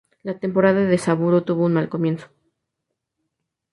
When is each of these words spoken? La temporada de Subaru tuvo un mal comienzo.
La 0.23 0.39
temporada 0.39 0.81
de 0.83 0.97
Subaru 1.03 1.39
tuvo 1.43 1.61
un 1.65 1.73
mal 1.75 1.87
comienzo. 1.87 2.25